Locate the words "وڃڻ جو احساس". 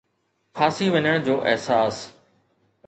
0.93-1.95